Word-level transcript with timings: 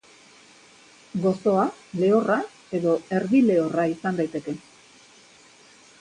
Gozoa, 1.25 1.65
lehorra 1.99 2.39
edo 2.79 2.97
erdi-lehorra 3.19 3.89
izan 3.95 4.19
daiteke. 4.23 4.57